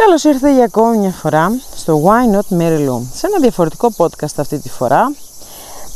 Καλώς 0.00 0.24
ήρθατε 0.24 0.54
για 0.54 0.64
ακόμη 0.64 0.98
μια 0.98 1.10
φορά 1.10 1.50
στο 1.76 2.02
Why 2.04 2.34
Not 2.34 2.58
Mary 2.58 2.88
Lou. 2.88 3.02
Σε 3.12 3.26
ένα 3.26 3.38
διαφορετικό 3.40 3.90
podcast 3.96 4.34
αυτή 4.36 4.58
τη 4.58 4.68
φορά 4.68 5.14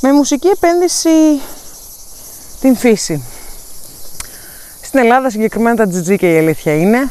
με 0.00 0.12
μουσική 0.12 0.48
επένδυση 0.48 1.08
την 2.60 2.76
φύση. 2.76 3.22
Στην 4.82 4.98
Ελλάδα 4.98 5.30
συγκεκριμένα 5.30 5.76
τα 5.76 5.86
τζιτζίκια 5.86 6.30
η 6.30 6.38
αλήθεια 6.38 6.74
είναι. 6.74 7.10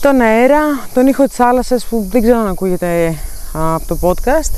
Τον 0.00 0.20
αέρα, 0.20 0.60
τον 0.94 1.06
ήχο 1.06 1.24
της 1.26 1.36
θάλασσας 1.36 1.84
που 1.84 2.06
δεν 2.10 2.22
ξέρω 2.22 2.38
αν 2.38 2.46
ακούγεται 2.46 3.14
από 3.52 3.86
το 3.86 3.98
podcast. 4.02 4.52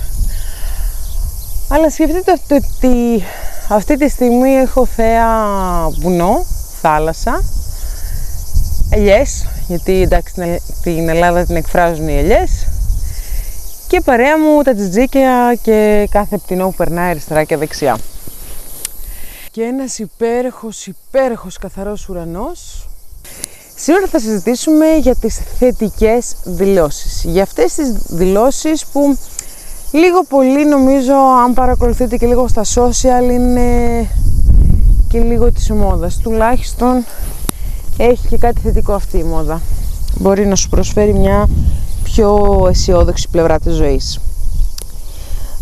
Αλλά 1.69 1.91
σκεφτείτε 1.91 2.33
ότι 2.33 3.23
αυτή 3.69 3.97
τη 3.97 4.09
στιγμή 4.09 4.55
έχω 4.55 4.87
θέα 4.87 5.29
βουνό, 6.01 6.47
θάλασσα 6.81 7.45
ελιές, 8.91 9.47
γιατί 9.73 10.03
εντάξει 10.03 10.61
την 10.83 11.09
Ελλάδα 11.09 11.45
την 11.45 11.57
εκφράζουν 11.57 12.09
οι 12.09 12.19
ελιές 12.19 12.67
και 13.89 14.01
παρέα 14.01 14.39
μου 14.39 14.63
τα 14.63 14.75
τζιτζίκια 14.75 15.59
και 15.63 16.09
κάθε 16.11 16.37
πτηνό 16.37 16.67
που 16.67 16.75
περνάει 16.75 17.11
αριστερά 17.11 17.45
και 17.45 17.57
δεξιά. 17.57 17.99
Και 19.51 19.63
ένας 19.63 19.99
υπέροχος, 19.99 20.87
υπέροχος 20.87 21.59
καθαρός 21.59 22.09
ουρανός. 22.09 22.89
Σήμερα 23.77 24.07
θα 24.07 24.19
συζητήσουμε 24.19 24.87
για 25.01 25.15
τις 25.15 25.41
θετικές 25.59 26.35
δηλώσεις. 26.45 27.25
Για 27.25 27.43
αυτές 27.43 27.75
τις 27.75 27.93
δηλώσεις 28.09 28.87
που 28.87 29.19
λίγο 29.93 30.25
πολύ 30.25 30.67
νομίζω 30.67 31.15
αν 31.45 31.55
παρακολουθείτε 31.55 32.17
και 32.17 32.27
λίγο 32.27 32.49
στα 32.49 32.63
social 32.75 33.31
είναι 33.31 34.07
και 35.09 35.21
λίγο 35.21 35.53
της 35.53 35.71
μόδας. 35.71 36.17
Τουλάχιστον 36.17 37.05
έχει 38.05 38.29
και 38.29 38.37
κάτι 38.39 38.61
θετικό 38.61 38.93
αυτή 38.93 39.19
η 39.19 39.23
μόδα. 39.23 39.61
Μπορεί 40.19 40.47
να 40.47 40.55
σου 40.55 40.69
προσφέρει 40.69 41.15
μια 41.15 41.49
πιο 42.03 42.59
αισιόδοξη 42.69 43.29
πλευρά 43.31 43.59
της 43.59 43.75
ζωής. 43.75 44.21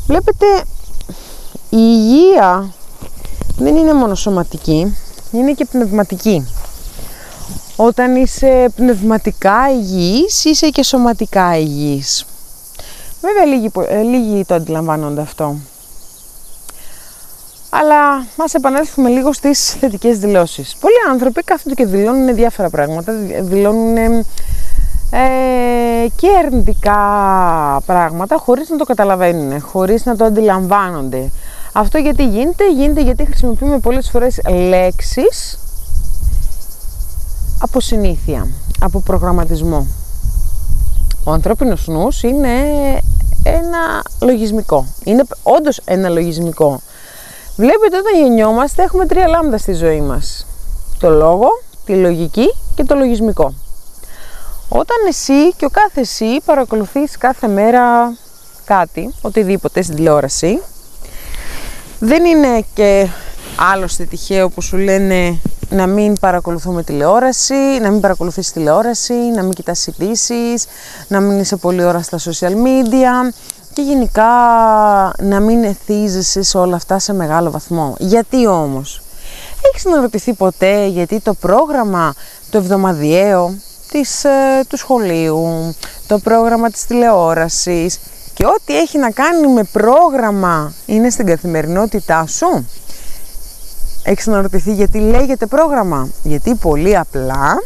Βλέπετε, 0.07 0.47
η 1.69 1.79
υγεία 1.79 2.73
δεν 3.57 3.77
είναι 3.77 3.95
μόνο 3.95 4.15
σωματική, 4.15 4.97
είναι 5.33 5.53
και 5.53 5.65
πνευματική. 5.65 6.47
Όταν 7.77 8.17
είσαι 8.17 8.73
πνευματικά 8.77 9.71
υγιής, 9.71 10.45
είσαι 10.45 10.69
και 10.69 10.83
σωματικά 10.83 11.59
υγιής. 11.59 12.25
Βέβαια, 13.21 13.45
λίγοι, 13.45 13.71
ε, 13.89 14.03
λίγοι 14.03 14.45
το 14.45 14.55
αντιλαμβάνονται 14.55 15.21
αυτό. 15.21 15.57
Αλλά 17.71 18.27
μας 18.37 18.55
επανέλθουμε 18.55 19.09
λίγο 19.09 19.33
στις 19.33 19.71
θετικές 19.71 20.19
δηλώσεις. 20.19 20.77
Πολλοί 20.81 20.95
άνθρωποι 21.11 21.43
κάθονται 21.43 21.75
και 21.75 21.87
δηλώνουν 21.87 22.35
διάφορα 22.35 22.71
πράγματα, 22.71 23.13
δηλώνουν 23.41 23.97
ε, 23.97 24.25
και 26.17 26.29
αρνητικά 26.45 27.01
πράγματα 27.87 28.37
χωρίς 28.37 28.69
να 28.69 28.77
το 28.77 28.85
καταλαβαίνουν, 28.85 29.61
χωρίς 29.61 30.05
να 30.05 30.17
το 30.17 30.25
αντιλαμβάνονται. 30.25 31.31
Αυτό 31.73 31.99
γιατί 31.99 32.27
γίνεται, 32.27 32.73
γίνεται 32.73 33.01
γιατί 33.01 33.25
χρησιμοποιούμε 33.25 33.79
πολλές 33.79 34.11
φορές 34.11 34.41
λέξεις 34.69 35.59
από 37.63 37.81
συνήθεια, 37.81 38.49
από 38.81 39.01
προγραμματισμό. 39.01 39.87
Ο 41.25 41.33
ανθρώπινος 41.33 41.87
νους 41.87 42.23
είναι 42.23 42.51
ένα 43.43 44.03
λογισμικό. 44.21 44.87
Είναι 45.05 45.23
όντως 45.43 45.81
ένα 45.85 46.09
λογισμικό. 46.09 46.81
Βλέπετε 47.61 47.97
όταν 47.97 48.23
γεννιόμαστε 48.23 48.83
έχουμε 48.83 49.07
τρία 49.07 49.29
λάμδα 49.29 49.59
στη 49.59 49.73
ζωή 49.73 50.01
μας. 50.01 50.47
Το 50.99 51.11
λόγο, 51.11 51.49
τη 51.85 51.95
λογική 51.95 52.55
και 52.75 52.85
το 52.85 52.95
λογισμικό. 52.95 53.55
Όταν 54.69 54.97
εσύ 55.09 55.53
και 55.57 55.65
ο 55.65 55.69
κάθε 55.69 56.01
εσύ 56.01 56.41
παρακολουθείς 56.45 57.19
κάθε 57.19 57.49
μέρα 57.49 57.83
κάτι, 58.65 59.15
οτιδήποτε 59.23 59.83
στην 59.83 59.97
τηλεόραση, 59.97 60.63
δεν 61.99 62.25
είναι 62.25 62.65
και 62.75 63.09
άλλωστε 63.73 64.05
τυχαίο 64.05 64.49
που 64.49 64.61
σου 64.63 64.77
λένε 64.77 65.41
να 65.71 65.87
μην 65.87 66.15
παρακολουθούμε 66.21 66.83
τηλεόραση, 66.83 67.79
να 67.83 67.91
μην 67.91 68.01
παρακολουθείς 68.01 68.53
τηλεόραση, 68.53 69.15
να 69.15 69.43
μην 69.43 69.53
κοιτάς 69.53 69.87
ειδήσεις, 69.87 70.67
να 71.09 71.21
μην 71.21 71.39
είσαι 71.39 71.57
πολύ 71.57 71.85
ώρα 71.85 72.03
στα 72.03 72.19
social 72.19 72.53
media, 72.53 73.35
και 73.73 73.83
γενικά 73.83 74.25
να 75.19 75.41
μην 75.41 75.65
εθίζεσαι 75.65 76.43
σε 76.43 76.59
όλα 76.59 76.77
αυτά 76.77 76.99
σε 76.99 77.13
μεγάλο 77.13 77.51
βαθμό. 77.51 77.95
Γιατί 77.99 78.47
όμως, 78.47 79.03
έχεις 79.71 79.87
αναρωτηθεί 79.87 80.33
ποτέ 80.33 80.87
γιατί 80.87 81.21
το 81.21 81.35
πρόγραμμα 81.35 82.15
το 82.51 82.59
εβδομαδιαίο 82.59 83.55
της, 83.91 84.25
ε, 84.25 84.65
του 84.69 84.77
σχολείου, 84.77 85.75
το 86.07 86.19
πρόγραμμα 86.19 86.71
της 86.71 86.87
τηλεόρασης 86.87 87.99
και 88.35 88.47
ό,τι 88.47 88.79
έχει 88.79 88.99
να 88.99 89.11
κάνει 89.11 89.47
με 89.53 89.63
πρόγραμμα 89.63 90.73
είναι 90.87 91.11
στην 91.11 91.27
καθημερινότητά 91.27 92.27
σου; 92.27 92.67
Έχεις 94.03 94.29
αναρωτηθεί 94.29 94.73
γιατί 94.73 94.99
λέγεται 94.99 95.47
πρόγραμμα; 95.47 96.09
Γιατί 96.23 96.55
πολύ 96.55 96.99
απλά 96.99 97.63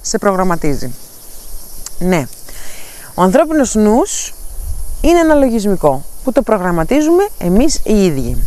σε 0.00 0.18
προγραμματίζει. 0.18 0.94
Ναι, 1.98 2.26
ο 3.14 3.22
ανθρώπινος 3.22 3.74
νους 3.74 4.34
είναι 5.00 5.18
ένα 5.18 5.34
λογισμικό 5.34 6.04
που 6.24 6.32
το 6.32 6.42
προγραμματίζουμε 6.42 7.28
εμείς 7.38 7.80
οι 7.84 8.04
ίδιοι. 8.04 8.44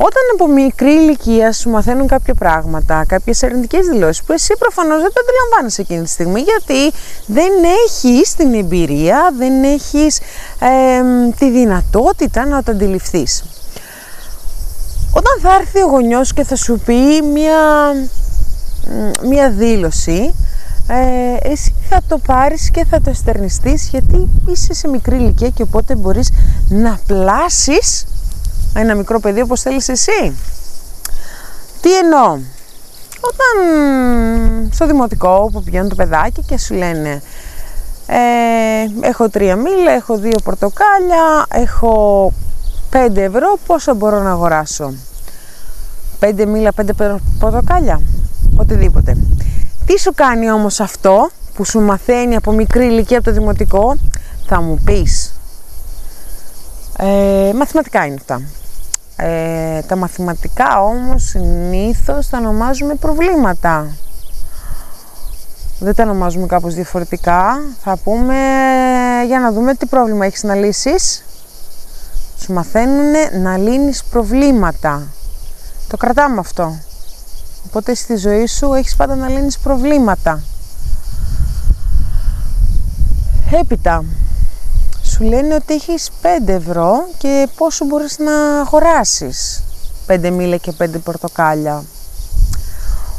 Όταν 0.00 0.22
από 0.34 0.46
μικρή 0.46 0.92
ηλικία 0.92 1.52
σου 1.52 1.70
μαθαίνουν 1.70 2.06
κάποια 2.06 2.34
πράγματα, 2.34 3.04
κάποιες 3.08 3.42
αρνητικές 3.42 3.86
δηλώσεις 3.86 4.22
που 4.22 4.32
εσύ 4.32 4.54
προφανώς 4.58 5.00
δεν 5.02 5.12
το 5.12 5.20
αντιλαμβάνεσαι 5.24 5.80
εκείνη 5.80 6.02
τη 6.02 6.08
στιγμή 6.08 6.40
γιατί 6.40 6.96
δεν 7.26 7.52
έχεις 7.86 8.34
την 8.34 8.54
εμπειρία, 8.54 9.32
δεν 9.38 9.62
έχεις 9.64 10.20
τη 11.38 11.50
δυνατότητα 11.50 12.46
να 12.46 12.62
το 12.62 12.70
αντιληφθείς. 12.70 13.44
Όταν 15.12 15.32
θα 15.42 15.54
έρθει 15.60 15.82
ο 15.82 15.86
γονιός 15.86 16.32
και 16.32 16.44
θα 16.44 16.56
σου 16.56 16.80
πει 16.84 17.22
μια, 17.22 17.54
μια 19.22 19.50
δήλωση 19.50 20.34
ε, 20.90 21.36
εσύ 21.50 21.74
θα 21.88 22.02
το 22.08 22.18
πάρεις 22.18 22.70
και 22.70 22.84
θα 22.84 23.00
το 23.00 23.10
εστερνιστείς 23.10 23.88
γιατί 23.88 24.28
είσαι 24.46 24.74
σε 24.74 24.88
μικρή 24.88 25.16
ηλικία 25.16 25.48
και 25.48 25.62
οπότε 25.62 25.94
μπορείς 25.94 26.30
να 26.68 26.98
πλάσεις 27.06 28.06
ένα 28.74 28.94
μικρό 28.94 29.20
παιδί 29.20 29.40
όπως 29.40 29.60
θέλεις 29.60 29.88
εσύ. 29.88 30.36
Τι 31.80 31.96
εννοώ; 31.96 32.38
Όταν 33.20 33.68
στο 34.72 34.86
δημοτικό 34.86 35.50
που 35.52 35.62
πηγαίνουν 35.62 35.88
το 35.88 35.94
παιδάκι 35.94 36.42
και 36.42 36.58
σου 36.58 36.74
λένε 36.74 37.22
ε, 38.06 39.06
έχω 39.08 39.28
τρία 39.28 39.56
μήλα, 39.56 39.92
έχω 39.92 40.16
δύο 40.18 40.38
πορτοκάλια, 40.44 41.46
έχω 41.48 42.32
πέντε 42.90 43.22
ευρώ, 43.24 43.58
πόσο 43.66 43.94
μπορώ 43.94 44.22
να 44.22 44.30
αγοράσω; 44.30 44.92
Πέντε 46.18 46.46
μήλα, 46.46 46.72
πέντε 46.72 46.92
πορτοκάλια, 47.38 48.00
οτιδήποτε. 48.56 49.16
Τι 49.88 49.98
σου 49.98 50.12
κάνει 50.14 50.50
όμως 50.50 50.80
αυτό 50.80 51.30
που 51.54 51.64
σου 51.64 51.80
μαθαίνει 51.80 52.36
από 52.36 52.52
μικρή 52.52 52.86
ηλικία 52.86 53.16
από 53.16 53.26
το 53.26 53.32
δημοτικό, 53.32 53.96
θα 54.46 54.60
μου 54.60 54.80
πεις. 54.84 55.34
Ε, 56.98 57.52
μαθηματικά 57.54 58.04
είναι 58.06 58.14
αυτά. 58.14 58.42
Ε, 59.16 59.80
τα 59.80 59.96
μαθηματικά 59.96 60.82
όμως 60.82 61.22
συνήθως 61.22 62.28
τα 62.28 62.38
ονομάζουμε 62.38 62.94
προβλήματα. 62.94 63.86
Δεν 65.78 65.94
τα 65.94 66.02
ονομάζουμε 66.02 66.46
κάπως 66.46 66.74
διαφορετικά. 66.74 67.60
Θα 67.82 67.96
πούμε 68.04 68.34
για 69.26 69.40
να 69.40 69.52
δούμε 69.52 69.74
τι 69.74 69.86
πρόβλημα 69.86 70.26
έχεις 70.26 70.42
να 70.42 70.54
λύσεις. 70.54 71.24
Σου 72.38 72.52
μαθαίνουν 72.52 73.12
να 73.42 73.56
λύνεις 73.56 74.04
προβλήματα. 74.04 75.06
Το 75.88 75.96
κρατάμε 75.96 76.38
αυτό. 76.38 76.78
Οπότε 77.68 77.94
στη 77.94 78.16
ζωή 78.16 78.46
σου 78.46 78.72
έχεις 78.72 78.96
πάντα 78.96 79.14
να 79.14 79.28
λύνεις 79.28 79.58
προβλήματα. 79.58 80.42
Έπειτα, 83.60 84.04
σου 85.02 85.22
λένε 85.22 85.54
ότι 85.54 85.74
έχεις 85.74 86.10
5 86.22 86.48
ευρώ 86.48 87.08
και 87.18 87.48
πόσο 87.56 87.84
μπορείς 87.84 88.18
να 88.18 88.60
αγοράσεις 88.60 89.62
5 90.06 90.30
μήλα 90.30 90.56
και 90.56 90.72
5 90.78 90.86
πορτοκάλια. 91.04 91.84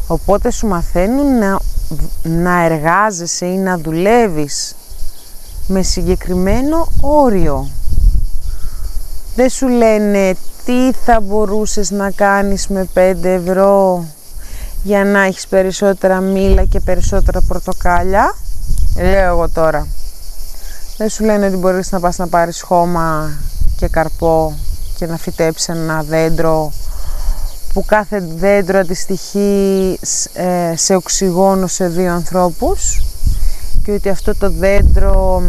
Οπότε 0.07 0.52
σου 0.52 0.68
μαθαίνουν 0.68 1.38
να, 1.38 1.60
να 2.24 2.63
εργάζεσαι 2.63 3.45
ή 3.45 3.57
να 3.57 3.78
δουλεύεις 3.78 4.75
με 5.68 5.81
συγκεκριμένο 5.81 6.88
όριο. 7.02 7.69
Δεν 9.36 9.50
σου 9.50 9.68
λένε 9.68 10.36
τι 10.66 10.92
θα 11.06 11.19
μπορούσες 11.22 11.92
να 11.92 12.12
κάνεις 12.12 12.68
με 12.68 12.88
5 12.94 13.24
ευρώ 13.24 14.06
για 14.84 15.06
να 15.06 15.22
έχεις 15.22 15.48
περισσότερα 15.48 16.20
μήλα 16.20 16.66
και 16.66 16.80
περισσότερα 16.80 17.42
πορτοκάλια. 17.42 18.36
Λέω 18.96 19.28
εγώ 19.28 19.50
τώρα. 19.50 19.88
Δεν 20.98 21.10
σου 21.10 21.24
λένε 21.24 21.46
ότι 21.46 21.56
μπορείς 21.56 21.92
να 21.92 22.00
πας 22.00 22.18
να 22.18 22.28
πάρεις 22.28 22.62
χώμα 22.62 23.38
και 23.76 23.88
καρπό 23.88 24.58
και 24.96 25.06
να 25.06 25.18
φυτέψεις 25.18 25.70
ένα 25.70 26.04
δέντρο 26.04 26.72
που 27.74 27.86
κάθε 27.86 28.20
δέντρο 28.20 28.80
αντιστοιχείς 28.80 30.26
ε, 30.34 30.74
σε 30.76 30.96
οξυγόνο 30.96 31.68
σε 31.68 31.88
δύο 31.88 32.14
ανθρώπους 32.14 33.04
και 33.84 33.92
ότι 33.92 34.10
αυτό 34.10 34.36
το 34.36 34.50
δέντρο 34.50 35.44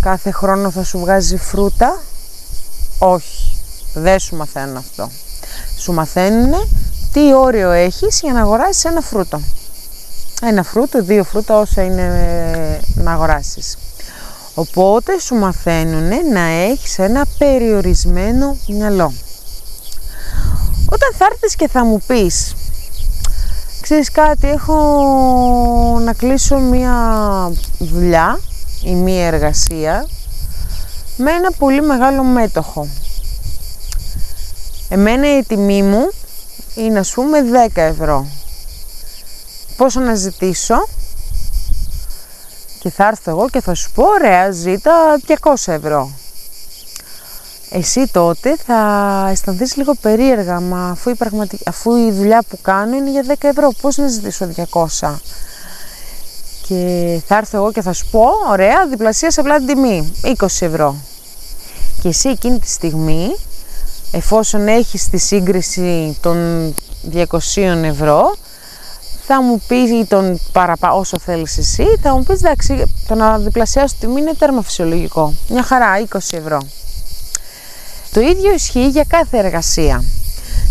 κάθε 0.00 0.30
χρόνο 0.30 0.70
θα 0.70 0.84
σου 0.84 0.98
βγάζει 0.98 1.36
φρούτα. 1.36 2.02
Όχι, 2.98 3.56
δεν 3.94 4.18
σου 4.18 4.36
μαθαίνουν 4.36 4.76
αυτό. 4.76 5.10
Σου 5.78 5.92
μαθαίνουν 5.92 6.68
τι 7.12 7.34
όριο 7.34 7.70
έχεις 7.70 8.20
για 8.22 8.32
να 8.32 8.40
αγοράσεις 8.40 8.84
ένα 8.84 9.00
φρούτο; 9.00 9.40
Ένα 10.42 10.62
φρούτο, 10.62 11.02
δύο 11.02 11.24
φρούτα, 11.24 11.58
όσα 11.58 11.82
είναι 11.82 12.02
ε, 12.02 13.00
να 13.00 13.12
αγοράσεις. 13.12 13.76
Οπότε 14.54 15.18
σου 15.20 15.34
μαθαίνουν 15.34 16.32
να 16.32 16.40
έχεις 16.40 16.98
ένα 16.98 17.26
περιορισμένο 17.38 18.56
μυαλό. 18.68 19.12
Όταν 20.86 21.12
θα 21.18 21.26
έρθεις 21.30 21.56
και 21.56 21.68
θα 21.68 21.84
μου 21.84 22.02
πεις 22.06 22.54
Ξέρεις 23.82 24.10
κάτι, 24.10 24.48
έχω 24.48 24.74
να 26.04 26.12
κλείσω 26.12 26.58
μία 26.58 26.94
δουλειά 27.78 28.40
ή 28.82 28.94
μία 28.94 29.26
εργασία 29.26 30.06
με 31.16 31.30
ένα 31.30 31.50
πολύ 31.58 31.82
μεγάλο 31.82 32.22
μέτοχο. 32.22 32.88
Εμένα 34.88 35.38
η 35.38 35.42
τιμή 35.42 35.82
μου 35.82 36.10
είναι 36.74 36.98
ας 36.98 37.12
πούμε 37.12 37.38
10 37.66 37.68
ευρώ. 37.74 38.26
Πόσο 39.76 40.00
να 40.00 40.14
ζητήσω; 40.14 40.88
Και 42.78 42.90
θα 42.90 43.06
έρθω 43.06 43.30
εγώ 43.30 43.48
και 43.48 43.60
θα 43.60 43.74
σου 43.74 43.90
πω 43.92 44.04
ωραία 44.04 44.50
ζήτα 44.50 45.20
200 45.26 45.54
ευρώ 45.66 46.10
εσύ 47.72 48.06
τότε 48.12 48.56
θα 48.66 48.78
αισθανθείς 49.30 49.76
λίγο 49.76 49.94
περίεργα, 50.00 50.60
μα 50.60 50.90
αφού 50.90 51.10
η, 51.10 51.16
αφού 51.66 51.96
η 51.96 52.10
δουλειά 52.10 52.42
που 52.48 52.58
κάνω 52.62 52.96
είναι 52.96 53.10
για 53.10 53.24
10 53.28 53.34
ευρώ, 53.40 53.72
πώς 53.80 53.96
να 53.96 54.08
ζητήσω 54.08 54.48
200. 55.00 55.14
Και 56.66 57.20
θα 57.26 57.36
έρθω 57.36 57.56
εγώ 57.56 57.72
και 57.72 57.82
θα 57.82 57.92
σου 57.92 58.06
πω, 58.10 58.24
ωραία, 58.50 58.86
διπλασία 58.86 59.30
σε 59.30 59.40
απλά 59.40 59.56
την 59.56 59.66
τιμή, 59.66 60.12
20 60.22 60.46
ευρώ. 60.60 60.96
Και 62.02 62.08
εσύ 62.08 62.28
εκείνη 62.28 62.58
τη 62.58 62.68
στιγμή, 62.68 63.36
εφόσον 64.12 64.68
έχεις 64.68 65.08
τη 65.08 65.18
σύγκριση 65.18 66.18
των 66.20 66.74
200 67.12 67.24
ευρώ, 67.84 68.34
θα 69.26 69.42
μου 69.42 69.62
πεις 69.68 69.90
ή 69.90 70.04
τον 70.08 70.40
παραπά 70.52 70.92
όσο 70.92 71.18
θέλεις 71.18 71.58
εσύ, 71.58 71.84
θα 72.02 72.16
μου 72.16 72.22
πεις 72.22 72.42
εντάξει, 72.42 72.94
το 73.08 73.14
να 73.14 73.38
διπλασιάσω 73.38 73.94
τιμή 74.00 74.20
είναι 74.20 74.34
τέρμα 74.38 74.62
φυσιολογικό. 74.62 75.34
Μια 75.48 75.62
χαρά, 75.62 75.98
20 75.98 76.18
ευρώ. 76.30 76.58
Το 78.12 78.20
ίδιο 78.20 78.52
ισχύει 78.54 78.88
για 78.88 79.04
κάθε 79.08 79.38
εργασία. 79.38 80.04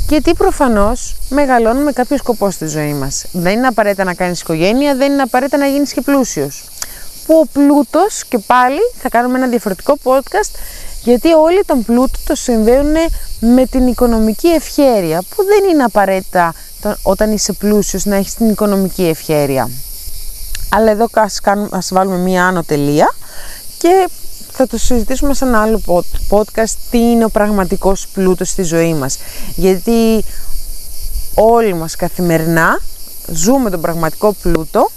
Γιατί 0.09 0.33
προφανώς 0.33 1.15
μεγαλώνουμε 1.29 1.91
κάποιο 1.91 2.17
σκοπός 2.17 2.53
στη 2.53 2.67
ζωή 2.67 2.93
μας. 2.93 3.25
Δεν 3.31 3.53
είναι 3.57 3.67
απαραίτητα 3.67 4.03
να 4.03 4.13
κάνεις 4.13 4.41
οικογένεια, 4.41 4.95
δεν 4.95 5.11
είναι 5.11 5.21
απαραίτητα 5.21 5.57
να 5.57 5.67
γίνεις 5.67 5.93
και 5.93 6.01
πλούσιος. 6.01 6.63
Που 7.25 7.39
ο 7.43 7.47
πλούτος, 7.53 8.23
και 8.27 8.37
πάλι 8.37 8.79
θα 9.01 9.09
κάνουμε 9.09 9.37
ένα 9.37 9.47
διαφορετικό 9.47 9.97
podcast, 10.03 10.51
γιατί 11.03 11.33
όλοι 11.33 11.63
τον 11.65 11.83
πλούτο 11.83 12.19
το 12.25 12.35
συνδέουν 12.35 12.93
με 13.39 13.65
την 13.65 13.87
οικονομική 13.87 14.47
ευχέρεια, 14.47 15.23
που 15.35 15.43
δεν 15.43 15.69
είναι 15.69 15.83
απαραίτητα 15.83 16.53
όταν 17.03 17.31
είσαι 17.31 17.53
πλούσιος 17.53 18.05
να 18.05 18.15
έχεις 18.15 18.33
την 18.33 18.49
οικονομική 18.49 19.03
ευχέρεια. 19.03 19.69
Αλλά 20.69 20.91
εδώ 20.91 21.07
ας, 21.69 21.89
βάλουμε 21.91 22.17
μία 22.17 22.45
άνω 22.45 22.63
τελεία 22.63 23.13
και 23.77 24.09
θα 24.51 24.67
το 24.67 24.77
συζητήσουμε 24.77 25.33
σε 25.33 25.45
ένα 25.45 25.61
άλλο 25.61 25.81
podcast 26.29 26.73
τι 26.91 26.97
είναι 26.97 27.25
ο 27.25 27.29
πραγματικός 27.29 28.07
πλούτος 28.13 28.49
στη 28.49 28.63
ζωή 28.63 28.93
μας. 28.93 29.17
Γιατί 29.55 30.23
όλοι 31.33 31.73
μας 31.73 31.95
καθημερινά 31.95 32.81
ζούμε 33.27 33.69
τον 33.69 33.81
πραγματικό 33.81 34.35
πλούτο 34.41 34.89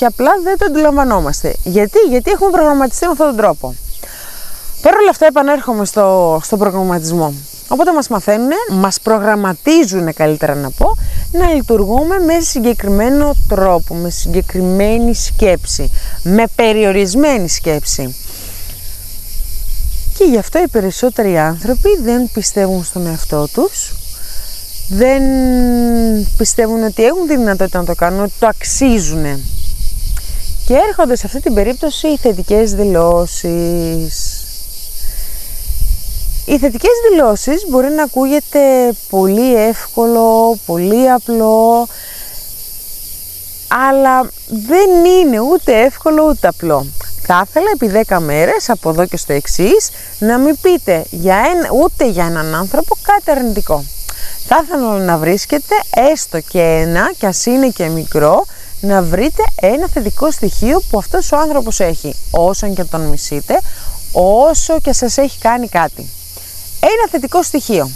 και 0.00 0.06
απλά 0.06 0.30
δεν 0.42 0.58
το 0.58 0.64
αντιλαμβανόμαστε. 0.64 1.54
Γιατί, 1.64 1.98
Γιατί 2.08 2.30
έχουμε 2.30 2.50
προγραμματιστεί 2.50 3.04
με 3.04 3.10
αυτόν 3.10 3.26
τον 3.26 3.36
τρόπο. 3.36 3.74
Παρ' 4.82 4.96
όλα 4.96 5.10
αυτά 5.10 5.26
επανέρχομαι 5.26 5.84
στο, 5.84 6.40
στο 6.42 6.56
προγραμματισμό. 6.56 7.34
Οπότε 7.68 7.92
μας 7.92 8.08
μαθαίνουν, 8.08 8.50
μας 8.70 9.00
προγραμματίζουν 9.00 10.14
καλύτερα 10.14 10.54
να 10.54 10.70
πω, 10.70 10.96
να 11.32 11.48
λειτουργούμε 11.54 12.18
με 12.18 12.40
συγκεκριμένο 12.40 13.34
τρόπο, 13.48 13.94
με 13.94 14.10
συγκεκριμένη 14.10 15.14
σκέψη, 15.14 15.90
με 16.22 16.44
περιορισμένη 16.54 17.48
σκέψη. 17.48 18.14
Και 20.18 20.24
γι' 20.24 20.38
αυτό 20.38 20.58
οι 20.58 20.68
περισσότεροι 20.68 21.38
άνθρωποι 21.38 21.88
δεν 22.02 22.30
πιστεύουν 22.32 22.84
στον 22.84 23.06
εαυτό 23.06 23.48
τους, 23.52 23.92
δεν 24.88 25.22
πιστεύουν 26.36 26.84
ότι 26.84 27.04
έχουν 27.04 27.26
τη 27.26 27.36
δυνατότητα 27.36 27.78
να 27.78 27.84
το 27.84 27.94
κάνουν, 27.94 28.22
ότι 28.22 28.32
το 28.38 28.46
αξίζουν. 28.46 29.24
Και 30.70 30.76
έρχονται 30.88 31.16
σε 31.16 31.26
αυτή 31.26 31.40
την 31.40 31.54
περίπτωση 31.54 32.08
οι 32.08 32.16
θετικές 32.16 32.72
δηλώσεις. 32.72 34.44
Οι 36.46 36.58
θετικές 36.58 36.90
δηλώσεις 37.10 37.64
μπορεί 37.68 37.88
να 37.88 38.02
ακούγεται 38.02 38.60
πολύ 39.08 39.54
εύκολο, 39.54 40.58
πολύ 40.66 41.10
απλό, 41.10 41.86
αλλά 43.68 44.30
δεν 44.48 45.04
είναι 45.04 45.40
ούτε 45.40 45.80
εύκολο 45.80 46.28
ούτε 46.28 46.48
απλό 46.48 46.86
θα 47.32 47.46
ήθελα 47.48 47.70
επί 47.74 48.04
10 48.08 48.18
μέρες 48.20 48.70
από 48.70 48.90
εδώ 48.90 49.06
και 49.06 49.16
στο 49.16 49.32
εξής 49.32 49.90
να 50.18 50.38
μην 50.38 50.58
πείτε 50.62 51.04
για 51.10 51.36
ένα, 51.36 51.68
ούτε 51.82 52.08
για 52.08 52.24
έναν 52.24 52.54
άνθρωπο 52.54 52.96
κάτι 53.02 53.30
αρνητικό. 53.30 53.84
Θα 54.46 54.60
ήθελα 54.64 54.98
να 54.98 55.16
βρίσκετε 55.16 55.74
έστω 56.12 56.40
και 56.40 56.60
ένα 56.60 57.12
και 57.18 57.26
ας 57.26 57.46
είναι 57.46 57.68
και 57.68 57.88
μικρό 57.88 58.44
να 58.80 59.02
βρείτε 59.02 59.42
ένα 59.54 59.88
θετικό 59.88 60.30
στοιχείο 60.30 60.82
που 60.90 60.98
αυτός 60.98 61.32
ο 61.32 61.36
άνθρωπος 61.36 61.80
έχει 61.80 62.14
όσο 62.30 62.72
και 62.72 62.84
τον 62.84 63.00
μισείτε 63.00 63.60
όσο 64.12 64.80
και 64.80 64.92
σας 64.92 65.16
έχει 65.18 65.38
κάνει 65.38 65.68
κάτι. 65.68 66.10
Ένα 66.80 67.08
θετικό 67.10 67.42
στοιχείο. 67.42 67.90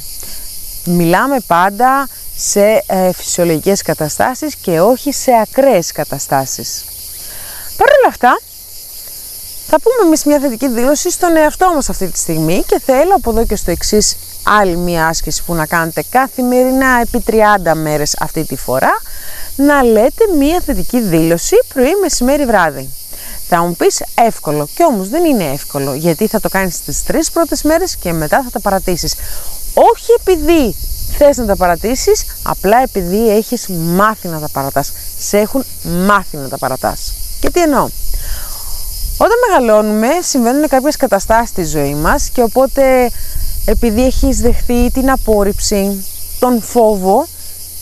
Μιλάμε 0.85 1.37
πάντα 1.47 2.09
σε 2.37 2.83
ε, 2.87 3.13
φυσιολογικές 3.13 3.83
καταστάσεις 3.83 4.55
και 4.57 4.81
όχι 4.81 5.13
σε 5.13 5.31
ακραίες 5.43 5.93
καταστάσεις. 5.93 6.85
Παρ' 7.77 7.89
όλα 7.89 8.09
αυτά, 8.09 8.41
θα 9.67 9.81
πούμε 9.81 10.07
εμείς 10.07 10.25
μια 10.25 10.39
θετική 10.39 10.69
δήλωση 10.69 11.11
στον 11.11 11.37
εαυτό 11.37 11.73
μας 11.75 11.89
αυτή 11.89 12.09
τη 12.09 12.19
στιγμή 12.19 12.63
και 12.67 12.81
θέλω 12.85 13.15
από 13.15 13.31
εδώ 13.31 13.47
και 13.47 13.57
στο 13.57 13.71
εξής 13.71 14.17
άλλη 14.43 14.77
μια 14.77 15.07
άσκηση 15.07 15.43
που 15.45 15.55
να 15.55 15.67
κάνετε 15.67 16.05
καθημερινά 16.11 17.01
επί 17.01 17.25
30 17.27 17.73
μέρες 17.75 18.17
αυτή 18.19 18.45
τη 18.45 18.57
φορά 18.57 19.01
να 19.57 19.83
λέτε 19.83 20.25
μια 20.39 20.61
θετική 20.61 21.01
δήλωση 21.01 21.57
πρωί, 21.75 21.91
μεσημέρι, 22.01 22.45
βράδυ. 22.45 22.89
Θα 23.49 23.63
μου 23.63 23.75
πεις 23.77 24.03
εύκολο 24.15 24.69
και 24.75 24.85
όμως 24.85 25.09
δεν 25.09 25.25
είναι 25.25 25.45
εύκολο 25.45 25.95
γιατί 25.95 26.27
θα 26.27 26.41
το 26.41 26.49
κάνεις 26.49 26.81
τις 26.81 27.05
τρεις 27.05 27.31
πρώτες 27.31 27.63
μέρες 27.63 27.97
και 27.97 28.13
μετά 28.13 28.43
θα 28.45 28.51
τα 28.51 28.61
παρατήσεις. 28.61 29.15
Όχι 29.75 30.13
επειδή 30.21 30.77
θες 31.19 31.37
να 31.37 31.47
τα 31.47 31.57
παρατήσεις, 31.57 32.25
απλά 32.43 32.83
επειδή 32.83 33.29
έχεις 33.29 33.67
μάθει 33.69 34.29
να 34.29 34.41
τα 34.41 34.49
παρατάς. 34.49 34.93
Σε 35.19 35.39
έχουν 35.39 35.65
μάθει 36.07 36.37
να 36.37 36.49
τα 36.49 36.59
παρατάς. 36.59 37.13
Και 37.41 37.51
τι 37.51 37.61
εννοώ. 37.61 37.89
Όταν 39.17 39.37
μεγαλώνουμε 39.49 40.09
συμβαίνουν 40.23 40.69
κάποιες 40.69 40.97
καταστάσεις 40.97 41.49
στη 41.49 41.65
ζωή 41.65 41.95
μας 41.95 42.29
και 42.29 42.43
οπότε 42.43 43.11
επειδή 43.65 44.05
έχεις 44.05 44.39
δεχθεί 44.39 44.91
την 44.91 45.11
απόρριψη, 45.11 46.05
τον 46.39 46.63
φόβο, 46.63 47.27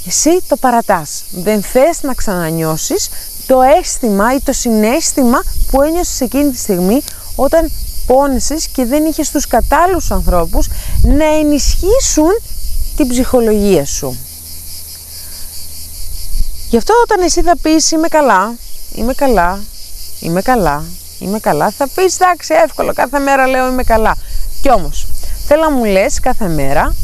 εσύ 0.06 0.40
το 0.49 0.56
παρατάς. 0.56 1.25
Δεν 1.30 1.62
θες 1.62 2.02
να 2.02 2.14
ξανανιώσεις 2.14 3.09
το 3.47 3.61
αίσθημα 3.62 4.35
ή 4.35 4.40
το 4.40 4.52
συνέστημα 4.52 5.42
που 5.71 5.82
ένιωσες 5.82 6.21
εκείνη 6.21 6.50
τη 6.50 6.59
στιγμή 6.59 7.02
όταν 7.37 7.71
πόνεσες 8.06 8.66
και 8.66 8.85
δεν 8.85 9.04
είχες 9.04 9.30
τους 9.30 9.47
κατάλληλους 9.47 10.11
ανθρώπους 10.11 10.68
να 11.02 11.25
ενισχύσουν 11.25 12.40
την 12.97 13.09
ψυχολογία 13.09 13.85
σου. 13.85 14.16
Γι' 16.68 16.76
αυτό 16.76 16.94
όταν 17.02 17.21
εσύ 17.21 17.42
θα 17.42 17.56
πεις 17.62 17.90
είμαι 17.90 18.09
καλά, 18.09 18.54
είμαι 18.94 19.14
καλά, 19.14 19.61
είμαι 20.21 20.42
καλά, 20.42 20.85
είμαι 21.18 21.38
καλά, 21.38 21.71
θα 21.71 21.88
πεις 21.94 22.14
εντάξει, 22.14 22.54
εύκολο. 22.64 22.92
Κάθε 22.92 23.18
μέρα 23.18 23.47
λέω 23.47 23.68
είμαι 23.68 23.82
καλά. 23.82 24.16
Κι 24.62 24.71
όμως, 24.71 25.06
θέλω 25.47 25.62
να 25.62 25.71
μου 25.71 25.85
λες 25.85 26.21
κάθε 26.21 26.49
μέρα, 26.49 26.94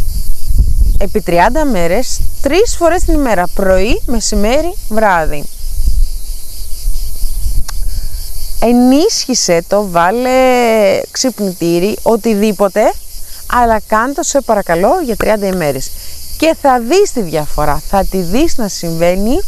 επί 0.98 1.22
30 1.26 1.32
μέρες, 1.70 2.20
τρεις 2.42 2.76
φορές 2.76 3.02
την 3.02 3.14
ημέρα, 3.14 3.46
πρωί, 3.54 4.02
μεσημέρι, 4.06 4.74
βράδυ. 4.88 5.44
Ενίσχυσε 8.60 9.64
το, 9.68 9.88
βάλε 9.88 10.30
ξυπνητήρι, 11.10 11.96
οτιδήποτε, 12.02 12.92
αλλά 13.52 13.80
κάντο 13.86 14.22
σε 14.22 14.40
παρακαλώ 14.40 15.00
για 15.04 15.16
30 15.18 15.52
ημέρες. 15.54 15.90
Και 16.38 16.56
θα 16.62 16.80
δεις 16.80 17.12
τη 17.12 17.20
διαφορά, 17.20 17.82
θα 17.88 18.04
τη 18.10 18.18
δεις 18.18 18.56
να 18.56 18.68
συμβαίνει 18.68 19.40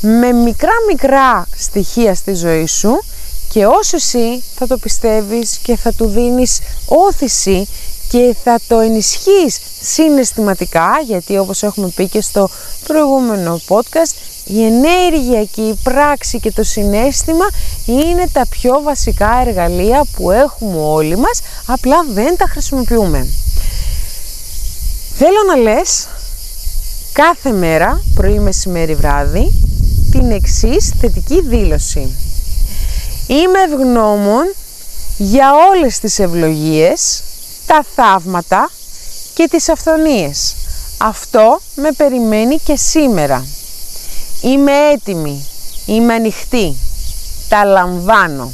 με 0.00 0.32
μικρά 0.32 0.72
μικρά 0.90 1.46
στοιχεία 1.56 2.14
στη 2.14 2.34
ζωή 2.34 2.66
σου 2.66 3.02
και 3.48 3.66
όσο 3.66 3.96
εσύ 3.96 4.42
θα 4.54 4.66
το 4.66 4.76
πιστεύεις 4.78 5.58
και 5.62 5.76
θα 5.76 5.92
του 5.92 6.06
δίνεις 6.06 6.60
όθηση 6.86 7.68
και 8.08 8.34
θα 8.44 8.58
το 8.68 8.78
ενισχύεις 8.78 9.58
συναισθηματικά 9.80 10.90
γιατί 11.06 11.38
όπως 11.38 11.62
έχουμε 11.62 11.88
πει 11.88 12.08
και 12.08 12.20
στο 12.20 12.50
προηγούμενο 12.86 13.60
podcast 13.68 14.12
η 14.44 14.64
ενέργεια 14.64 15.44
και 15.44 15.60
η 15.60 15.78
πράξη 15.82 16.40
και 16.40 16.52
το 16.52 16.62
συνέστημα 16.62 17.44
είναι 17.86 18.24
τα 18.32 18.46
πιο 18.50 18.80
βασικά 18.82 19.42
εργαλεία 19.46 20.04
που 20.16 20.30
έχουμε 20.30 20.80
όλοι 20.80 21.16
μας 21.16 21.40
απλά 21.66 22.04
δεν 22.12 22.36
τα 22.36 22.46
χρησιμοποιούμε. 22.48 23.26
Θέλω 25.14 25.38
να 25.48 25.56
λες 25.56 26.08
κάθε 27.12 27.52
μέρα 27.52 28.02
πρωί 28.14 28.38
μεσημέρι 28.38 28.94
βράδυ 28.94 29.52
την 30.10 30.30
εξής 30.30 30.92
θετική 31.00 31.42
δήλωση. 31.42 32.16
Είμαι 33.26 33.58
ευγνώμων 33.72 34.54
για 35.16 35.50
όλες 35.70 35.98
τις 35.98 36.18
ευλογίες 36.18 37.22
τα 37.68 37.84
θαύματα 37.94 38.70
και 39.34 39.48
τις 39.50 39.68
αυθονίες. 39.68 40.54
Αυτό 40.98 41.60
με 41.74 41.92
περιμένει 41.92 42.56
και 42.64 42.76
σήμερα. 42.76 43.46
Είμαι 44.42 44.72
έτοιμη, 44.92 45.46
είμαι 45.86 46.14
ανοιχτή, 46.14 46.76
τα 47.48 47.64
λαμβάνω. 47.64 48.52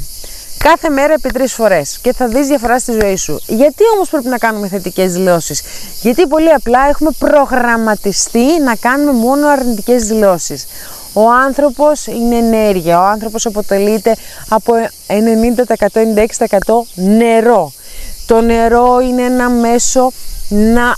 Κάθε 0.59 0.89
μέρα 0.89 1.13
επί 1.13 1.31
τρεις 1.31 1.53
φορές 1.53 1.99
και 2.03 2.13
θα 2.13 2.29
δεις 2.29 2.47
διαφορά 2.47 2.79
στη 2.79 2.93
ζωή 3.01 3.17
σου. 3.17 3.41
Γιατί 3.47 3.83
όμως 3.95 4.09
πρέπει 4.09 4.29
να 4.29 4.39
κάνουμε 4.39 4.69
θετικές 4.69 5.13
δηλώσεις; 5.13 5.63
Γιατί 6.03 6.27
πολύ 6.27 6.51
απλά 6.51 6.89
έχουμε 6.89 7.11
προγραμματιστεί 7.19 8.61
να 8.65 8.75
κάνουμε 8.75 9.13
μόνο 9.13 9.49
αρνητικές 9.49 10.07
δηλώσεις. 10.07 10.67
Ο 11.13 11.31
άνθρωπος 11.31 12.07
είναι 12.07 12.37
ενέργεια, 12.37 13.01
ο 13.01 13.05
άνθρωπος 13.05 13.47
αποτελείται 13.47 14.17
από 14.49 14.73
90%-96% 15.07 16.87
νερό. 16.95 17.73
Το 18.27 18.41
νερό 18.41 19.01
είναι 19.01 19.23
ένα 19.23 19.51
μέσο 19.51 20.13
να 20.49 20.97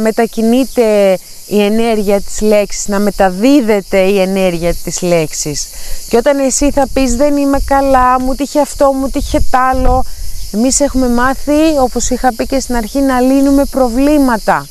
μετακινείται 0.00 1.18
η 1.46 1.62
ενέργεια 1.62 2.20
της 2.20 2.40
λέξης, 2.40 2.88
να 2.88 2.98
μεταδίδεται 2.98 3.98
η 3.98 4.20
ενέργεια 4.20 4.74
της 4.74 5.02
λέξης. 5.02 5.66
Και 6.08 6.16
όταν 6.16 6.38
εσύ 6.38 6.70
θα 6.70 6.86
πεις 6.92 7.16
δεν 7.16 7.36
είμαι 7.36 7.58
καλά, 7.64 8.20
μου 8.20 8.34
τύχε 8.34 8.60
αυτό, 8.60 8.92
μου 8.92 9.08
τύχε 9.08 9.40
τ' 9.50 9.54
άλλο, 9.54 10.04
εμείς 10.52 10.80
έχουμε 10.80 11.08
μάθει, 11.08 11.78
όπως 11.80 12.10
είχα 12.10 12.34
πει 12.36 12.46
και 12.46 12.60
στην 12.60 12.76
αρχή, 12.76 13.00
να 13.00 13.20
λύνουμε 13.20 13.64
προβλήματα. 13.64 14.66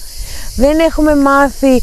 Δεν 0.56 0.80
έχουμε 0.80 1.16
μάθει 1.16 1.82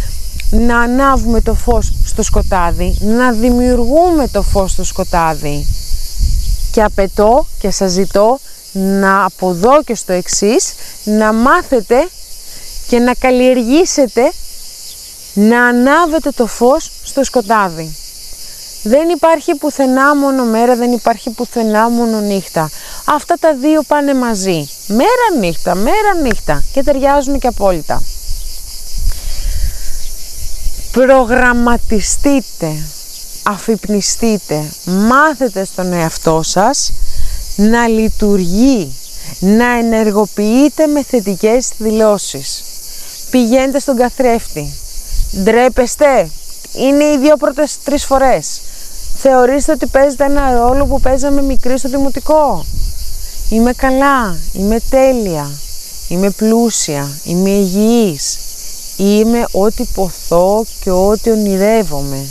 να 0.51 0.81
ανάβουμε 0.81 1.41
το 1.41 1.55
φως 1.55 1.93
στο 2.05 2.23
σκοτάδι, 2.23 2.97
να 3.01 3.33
δημιουργούμε 3.33 4.29
το 4.33 4.43
φως 4.43 4.71
στο 4.71 4.85
σκοτάδι. 4.85 5.67
Και 6.73 6.83
απαιτώ 6.83 7.47
και 7.59 7.71
σας 7.71 7.91
ζητώ 7.91 8.39
να 8.79 9.25
από 9.25 9.51
εδώ 9.51 9.83
και 9.83 9.95
στο 9.95 10.13
εξής 10.13 10.75
να 11.05 11.33
μάθετε 11.33 12.09
και 12.89 12.99
να 12.99 13.15
καλλιεργήσετε 13.15 14.33
να 15.35 15.67
ανάβετε 15.67 16.31
το 16.31 16.47
φως 16.47 16.91
στο 17.03 17.25
σκοτάδι. 17.25 17.97
Δεν 18.83 19.09
υπάρχει 19.09 19.55
πουθενά 19.55 20.17
μόνο 20.17 20.45
μέρα, 20.45 20.77
δεν 20.77 20.93
υπάρχει 20.93 21.31
πουθενά 21.31 21.91
μόνο 21.91 22.21
νύχτα. 22.21 22.71
Αυτά 23.05 23.35
τα 23.41 23.55
δύο 23.55 23.83
πάνε 23.83 24.15
μαζί. 24.15 24.69
Μέρα 24.87 25.39
νύχτα, 25.41 25.75
μέρα 25.75 26.15
νύχτα 26.23 26.63
και 26.73 26.83
ταιριάζουν 26.83 27.39
και 27.39 27.47
απόλυτα. 27.47 28.03
Προγραμματιστείτε, 30.93 32.73
αφυπνιστείτε, 33.43 34.71
μάθετε 34.85 35.65
στον 35.65 35.93
εαυτό 35.93 36.41
σας 36.43 36.93
να 37.59 37.87
λειτουργεί, 37.87 38.95
να 39.41 39.67
ενεργοποιείτε 39.67 40.87
με 40.87 41.03
θετικές 41.03 41.71
δηλώσεις. 41.79 42.63
Πηγαίνετε 43.31 43.79
στον 43.79 43.97
καθρέφτη. 43.97 44.75
Ντρέπεστε. 45.43 46.31
Είναι 46.73 47.05
οι 47.05 47.19
δύο 47.19 47.37
πρώτες 47.37 47.79
τρεις 47.85 48.05
φορές. 48.05 48.61
Θεωρήστε 49.17 49.73
ότι 49.73 49.87
παίζετε 49.87 50.25
ένα 50.25 50.53
ρόλο 50.53 50.87
που 50.87 51.01
παίζαμε 51.01 51.43
μικρή 51.43 51.79
στο 51.79 51.89
δημοτικό. 51.89 52.65
Είμαι 53.51 53.73
καλά, 53.73 54.37
είμαι 54.53 54.81
τέλεια, 54.91 55.51
είμαι 56.09 56.31
πλούσια, 56.31 57.09
είμαι 57.25 57.51
υγιής, 57.51 58.39
είμαι 58.97 59.45
ό,τι 59.53 59.85
ποθώ 59.95 60.65
και 60.81 60.91
ό,τι 60.91 61.31
ονειρεύομαι 61.31 62.27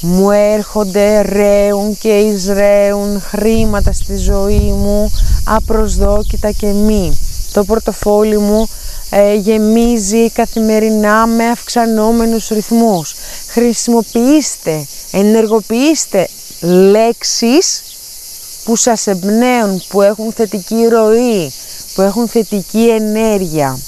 μου 0.00 0.30
έρχονται, 0.30 1.20
ρέουν 1.20 1.98
και 1.98 2.08
εισραίουν 2.08 3.20
χρήματα 3.20 3.92
στη 3.92 4.16
ζωή 4.16 4.72
μου, 4.72 5.12
απροσδόκητα 5.44 6.50
και 6.50 6.66
μη. 6.66 7.18
Το 7.52 7.64
πορτοφόλι 7.64 8.38
μου 8.38 8.68
ε, 9.10 9.34
γεμίζει 9.34 10.30
καθημερινά 10.30 11.26
με 11.26 11.44
αυξανόμενους 11.44 12.48
ρυθμούς. 12.48 13.14
Χρησιμοποιήστε, 13.48 14.86
ενεργοποιήστε 15.10 16.28
λέξεις 16.60 17.82
που 18.64 18.76
σας 18.76 19.06
εμπνέουν, 19.06 19.82
που 19.88 20.02
έχουν 20.02 20.32
θετική 20.32 20.86
ροή, 20.88 21.52
που 21.94 22.02
έχουν 22.02 22.28
θετική 22.28 22.88
ενέργεια. 22.88 23.78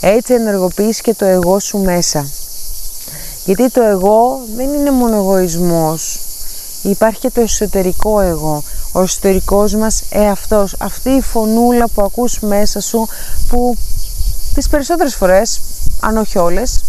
Έτσι 0.00 0.34
ενεργοποιείς 0.34 1.00
και 1.00 1.14
το 1.14 1.24
εγώ 1.24 1.60
σου 1.60 1.78
μέσα. 1.78 2.30
Γιατί 3.44 3.70
το 3.70 3.82
εγώ 3.82 4.40
δεν 4.56 4.72
είναι 4.72 4.90
μόνο 4.90 5.16
εγωισμός. 5.16 6.20
Υπάρχει 6.82 7.20
και 7.20 7.30
το 7.30 7.40
εσωτερικό 7.40 8.20
εγώ. 8.20 8.62
Ο 8.92 9.00
εσωτερικός 9.00 9.74
μας 9.74 10.02
εαυτός. 10.10 10.74
Αυτή 10.78 11.10
η 11.10 11.20
φωνούλα 11.20 11.88
που 11.88 12.02
ακούς 12.02 12.38
μέσα 12.40 12.80
σου 12.80 13.08
που 13.48 13.76
τις 14.54 14.68
περισσότερες 14.68 15.14
φορές, 15.14 15.60
αν 16.00 16.16
όχι 16.16 16.38
όλες, 16.38 16.84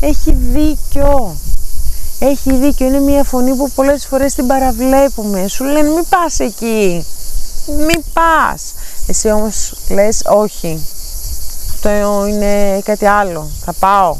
έχει 0.00 0.32
δίκιο. 0.32 1.36
Έχει 2.18 2.52
δίκιο. 2.52 2.86
Είναι 2.86 3.00
μια 3.00 3.24
φωνή 3.24 3.54
που 3.54 3.70
πολλές 3.70 4.06
φορές 4.06 4.34
την 4.34 4.46
παραβλέπουμε. 4.46 5.48
Σου 5.48 5.64
λένε 5.64 5.88
μην 5.88 6.04
πας 6.08 6.38
εκεί. 6.38 7.06
Μην 7.66 8.04
πας. 8.12 8.74
Εσύ 9.06 9.30
όμως 9.30 9.74
λες 9.88 10.22
όχι. 10.26 10.86
Αυτό 11.74 12.26
είναι 12.26 12.80
κάτι 12.84 13.06
άλλο. 13.06 13.50
Θα 13.64 13.72
πάω. 13.72 14.16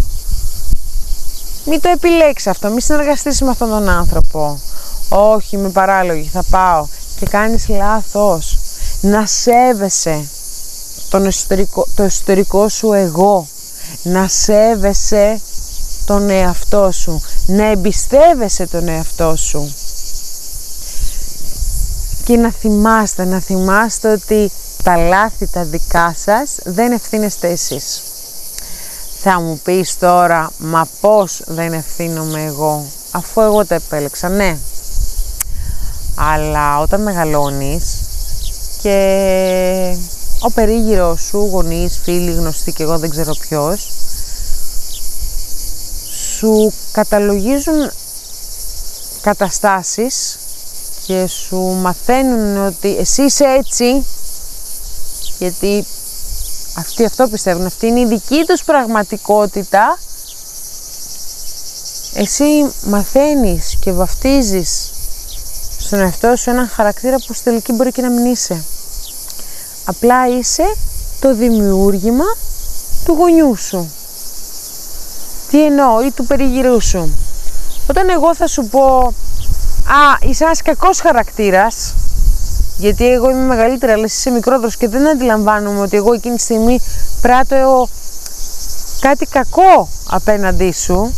Μην 1.68 1.80
το 1.80 1.88
επιλέξεις 1.88 2.46
αυτό, 2.46 2.68
μην 2.68 2.80
συνεργαστείς 2.80 3.40
με 3.40 3.50
αυτόν 3.50 3.68
τον 3.68 3.88
άνθρωπο. 3.88 4.60
Όχι, 5.08 5.56
με 5.56 5.68
παράλογη, 5.68 6.28
θα 6.32 6.44
πάω. 6.50 6.86
Και 7.18 7.26
κάνεις 7.26 7.68
λάθος. 7.68 8.58
Να 9.00 9.26
σέβεσαι 9.26 10.28
τον 11.10 11.26
εσωτερικό, 11.26 11.86
το 11.94 12.02
εσωτερικό 12.02 12.68
σου 12.68 12.92
εγώ. 12.92 13.46
Να 14.02 14.28
σέβεσαι 14.28 15.40
τον 16.04 16.30
εαυτό 16.30 16.90
σου. 16.92 17.22
Να 17.46 17.64
εμπιστεύεσαι 17.64 18.66
τον 18.66 18.88
εαυτό 18.88 19.36
σου. 19.36 19.74
Και 22.24 22.36
να 22.36 22.50
θυμάστε, 22.50 23.24
να 23.24 23.40
θυμάστε 23.40 24.12
ότι 24.12 24.50
τα 24.82 24.96
λάθη 24.96 25.46
τα 25.46 25.64
δικά 25.64 26.14
σας 26.16 26.58
δεν 26.64 26.92
ευθύνεστε 26.92 27.48
εσείς. 27.48 28.02
Θα 29.28 29.40
μου 29.40 29.60
πεις 29.64 29.98
τώρα, 29.98 30.52
μα 30.58 30.88
πώς 31.00 31.42
δεν 31.46 31.72
ευθύνομαι 31.72 32.42
εγώ, 32.42 32.84
αφού 33.10 33.40
εγώ 33.40 33.66
τα 33.66 33.74
επέλεξα, 33.74 34.28
ναι. 34.28 34.58
Αλλά 36.14 36.78
όταν 36.78 37.02
μεγαλώνεις 37.02 38.00
και 38.82 39.96
ο 40.40 40.50
περίγυρος 40.50 41.20
σου, 41.22 41.48
γονείς, 41.52 42.00
φίλοι, 42.02 42.32
γνωστοί 42.32 42.72
και 42.72 42.82
εγώ 42.82 42.98
δεν 42.98 43.10
ξέρω 43.10 43.34
ποιος, 43.34 43.88
σου 46.36 46.72
καταλογίζουν 46.92 47.90
καταστάσεις 49.20 50.38
και 51.06 51.26
σου 51.26 51.56
μαθαίνουν 51.56 52.66
ότι 52.66 52.96
εσύ 52.96 53.22
είσαι 53.22 53.44
έτσι 53.44 54.04
γιατί 55.38 55.86
αυτοί 56.76 57.04
αυτό 57.04 57.28
πιστεύουν, 57.28 57.66
αυτή 57.66 57.86
είναι 57.86 58.00
η 58.00 58.06
δική 58.06 58.44
τους 58.46 58.64
πραγματικότητα. 58.64 59.98
Εσύ 62.14 62.72
μαθαίνεις 62.86 63.76
και 63.80 63.92
βαφτίζεις 63.92 64.90
στον 65.78 65.98
εαυτό 66.00 66.36
σου 66.36 66.50
έναν 66.50 66.68
χαρακτήρα 66.68 67.16
που 67.26 67.32
στη 67.32 67.44
τελική 67.44 67.72
μπορεί 67.72 67.92
και 67.92 68.02
να 68.02 68.10
μην 68.10 68.24
είσαι. 68.24 68.64
Απλά 69.84 70.28
είσαι 70.28 70.76
το 71.20 71.34
δημιούργημα 71.34 72.24
του 73.04 73.12
γονιού 73.12 73.56
σου. 73.56 73.90
Τι 75.50 75.64
εννοώ, 75.64 76.02
ή 76.02 76.10
του 76.10 76.26
περιγυρού 76.26 76.80
σου. 76.80 77.14
Όταν 77.90 78.08
εγώ 78.08 78.34
θα 78.34 78.46
σου 78.46 78.64
πω, 78.64 79.14
α, 79.86 80.28
είσαι 80.28 80.44
ένας 80.44 80.62
κακός 80.62 81.00
χαρακτήρας, 81.00 81.94
γιατί 82.76 83.06
εγώ 83.06 83.30
είμαι 83.30 83.46
μεγαλύτερα, 83.46 83.92
αλλά 83.92 84.04
εσύ 84.04 84.16
είσαι 84.16 84.30
μικρότερος 84.30 84.76
και 84.76 84.88
δεν 84.88 85.08
αντιλαμβάνομαι 85.08 85.80
ότι 85.80 85.96
εγώ 85.96 86.12
εκείνη 86.12 86.36
τη 86.36 86.42
στιγμή 86.42 86.80
πράττω 87.20 87.88
κάτι 89.00 89.26
κακό 89.26 89.88
απέναντί 90.10 90.72
σου 90.72 91.14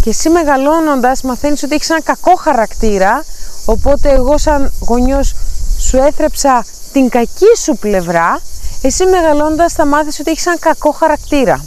και 0.00 0.10
εσύ 0.10 0.28
μεγαλώνοντας 0.28 1.22
μαθαίνεις 1.22 1.62
ότι 1.62 1.74
έχεις 1.74 1.90
ένα 1.90 2.02
κακό 2.02 2.34
χαρακτήρα 2.34 3.24
οπότε 3.64 4.10
εγώ 4.10 4.38
σαν 4.38 4.72
γονιός 4.80 5.34
σου 5.78 5.96
έθρεψα 5.96 6.64
την 6.92 7.08
κακή 7.08 7.56
σου 7.56 7.76
πλευρά 7.76 8.40
εσύ 8.86 9.06
μεγαλώντας 9.06 9.72
θα 9.72 9.86
μάθεις 9.86 10.20
ότι 10.20 10.30
έχεις 10.30 10.46
έναν 10.46 10.58
κακό 10.58 10.90
χαρακτήρα. 10.90 11.64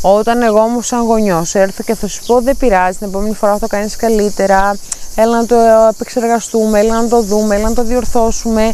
Όταν 0.00 0.42
εγώ 0.42 0.60
όμως 0.60 0.86
σαν 0.86 1.02
γονιός 1.02 1.54
έρθω 1.54 1.82
και 1.82 1.94
θα 1.94 2.06
σου 2.06 2.22
πω 2.26 2.40
δεν 2.40 2.56
πειράζει, 2.56 2.98
την 2.98 3.06
επόμενη 3.06 3.34
φορά 3.34 3.52
θα 3.52 3.58
το 3.58 3.66
κάνεις 3.66 3.96
καλύτερα, 3.96 4.76
έλα 5.16 5.36
να 5.36 5.46
το 5.46 5.56
επεξεργαστούμε, 5.90 6.78
έλα 6.78 7.02
να 7.02 7.08
το 7.08 7.22
δούμε, 7.22 7.54
έλα 7.54 7.68
να 7.68 7.74
το 7.74 7.82
διορθώσουμε. 7.82 8.72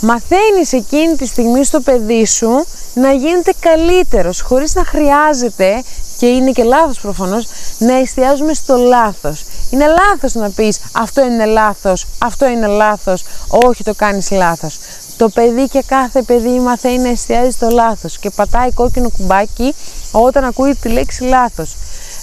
Μαθαίνεις 0.00 0.72
εκείνη 0.72 1.16
τη 1.16 1.26
στιγμή 1.26 1.64
στο 1.64 1.80
παιδί 1.80 2.26
σου 2.26 2.64
να 2.94 3.12
γίνεται 3.12 3.52
καλύτερος 3.60 4.40
χωρίς 4.40 4.74
να 4.74 4.84
χρειάζεται 4.84 5.82
και 6.18 6.26
είναι 6.26 6.50
και 6.50 6.62
λάθος 6.62 7.00
προφανώς 7.00 7.46
να 7.78 7.94
εστιάζουμε 7.94 8.54
στο 8.54 8.76
λάθος. 8.76 9.44
Είναι 9.70 9.86
λάθος 9.86 10.34
να 10.34 10.50
πεις 10.50 10.80
αυτό 10.92 11.24
είναι 11.24 11.44
λάθος, 11.44 12.06
αυτό 12.18 12.46
είναι 12.46 12.66
λάθος, 12.66 13.24
όχι 13.48 13.84
το 13.84 13.94
κάνεις 13.94 14.30
λάθος. 14.30 14.78
Το 15.16 15.28
παιδί 15.28 15.68
και 15.68 15.82
κάθε 15.86 16.22
παιδί 16.22 16.58
μαθαίνει 16.58 16.98
να 16.98 17.08
εστιάζει 17.08 17.50
στο 17.50 17.68
λάθος 17.68 18.18
και 18.18 18.30
πατάει 18.30 18.72
κόκκινο 18.72 19.10
κουμπάκι 19.10 19.74
όταν 20.12 20.44
ακούει 20.44 20.74
τη 20.74 20.88
λέξη 20.88 21.22
λάθος. 21.24 21.76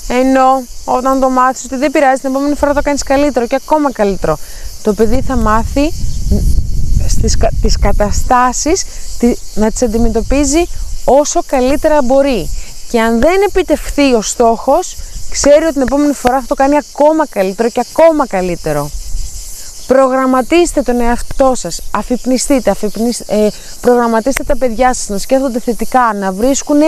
Ενώ 0.07 0.63
όταν 0.85 1.19
το 1.19 1.29
μάθεις 1.29 1.63
ότι 1.63 1.75
δεν 1.75 1.91
πειράζει 1.91 2.21
την 2.21 2.29
επόμενη 2.29 2.55
φορά 2.55 2.73
το 2.73 2.81
κάνεις 2.81 3.03
καλύτερο 3.03 3.47
και 3.47 3.55
ακόμα 3.55 3.91
καλύτερο. 3.91 4.37
Το 4.83 4.93
παιδί 4.93 5.21
θα 5.21 5.35
μάθει 5.35 5.93
στις, 7.07 7.37
τις 7.61 7.79
καταστάσεις 7.79 8.83
να 9.53 9.71
τις 9.71 9.81
αντιμετωπίζει 9.81 10.63
όσο 11.05 11.41
καλύτερα 11.47 12.01
μπορεί. 12.01 12.49
Και 12.89 13.01
αν 13.01 13.19
δεν 13.19 13.41
επιτευχθεί 13.47 14.13
ο 14.13 14.21
στόχος, 14.21 14.95
ξέρει 15.31 15.63
ότι 15.63 15.73
την 15.73 15.81
επόμενη 15.81 16.13
φορά 16.13 16.39
θα 16.39 16.45
το 16.47 16.55
κάνει 16.55 16.77
ακόμα 16.77 17.27
καλύτερο 17.27 17.69
και 17.69 17.83
ακόμα 17.91 18.27
καλύτερο. 18.27 18.89
Προγραμματίστε 19.87 20.81
τον 20.81 20.99
εαυτό 20.99 21.55
σας, 21.55 21.81
αφυπνιστείτε, 21.91 22.75
ε, 23.27 23.47
προγραμματίστε 23.81 24.43
τα 24.43 24.57
παιδιά 24.57 24.93
σας 24.93 25.09
να 25.09 25.17
σκέφτονται 25.17 25.59
θετικά, 25.59 26.13
να 26.13 26.31
βρίσκουν 26.31 26.79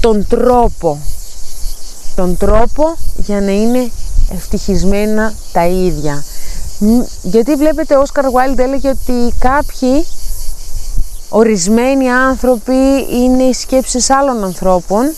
τον 0.00 0.26
τρόπο, 0.28 0.98
τον 2.16 2.36
τρόπο 2.36 2.96
για 3.16 3.40
να 3.40 3.50
είναι 3.50 3.90
ευτυχισμένα 4.32 5.34
τα 5.52 5.66
ίδια. 5.66 6.24
Γιατί 7.22 7.54
βλέπετε 7.54 7.96
ο 7.96 8.00
Όσκαρ 8.00 8.24
Wilde 8.24 8.58
έλεγε 8.58 8.88
ότι 8.88 9.34
κάποιοι 9.38 10.06
ορισμένοι 11.28 12.10
άνθρωποι 12.10 13.06
είναι 13.12 13.42
οι 13.42 13.52
σκέψεις 13.52 14.10
άλλων 14.10 14.44
ανθρώπων 14.44 15.14